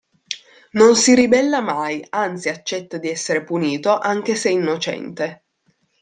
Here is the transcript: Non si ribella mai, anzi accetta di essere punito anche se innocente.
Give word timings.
Non 0.71 0.95
si 0.95 1.13
ribella 1.13 1.61
mai, 1.61 2.03
anzi 2.09 2.49
accetta 2.49 2.97
di 2.97 3.07
essere 3.07 3.43
punito 3.43 3.99
anche 3.99 4.33
se 4.33 4.49
innocente. 4.49 5.43